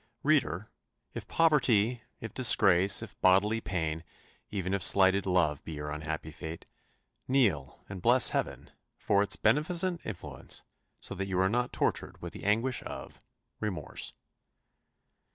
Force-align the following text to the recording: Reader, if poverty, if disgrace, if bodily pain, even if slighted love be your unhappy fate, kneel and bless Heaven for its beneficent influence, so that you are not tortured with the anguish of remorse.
Reader, 0.23 0.71
if 1.13 1.27
poverty, 1.27 2.01
if 2.21 2.33
disgrace, 2.33 3.03
if 3.03 3.21
bodily 3.21 3.61
pain, 3.61 4.03
even 4.49 4.73
if 4.73 4.81
slighted 4.81 5.27
love 5.27 5.63
be 5.63 5.73
your 5.73 5.91
unhappy 5.91 6.31
fate, 6.31 6.65
kneel 7.27 7.85
and 7.87 8.01
bless 8.01 8.31
Heaven 8.31 8.71
for 8.97 9.21
its 9.21 9.35
beneficent 9.35 10.03
influence, 10.03 10.63
so 10.99 11.13
that 11.13 11.27
you 11.27 11.39
are 11.39 11.49
not 11.49 11.71
tortured 11.71 12.19
with 12.19 12.33
the 12.33 12.45
anguish 12.45 12.81
of 12.81 13.21
remorse. 13.59 14.13